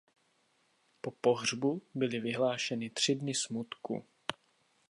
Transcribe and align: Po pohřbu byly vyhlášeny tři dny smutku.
Po 1.01 1.11
pohřbu 1.11 1.81
byly 1.95 2.19
vyhlášeny 2.19 2.89
tři 2.89 3.15
dny 3.15 3.33
smutku. 3.33 4.05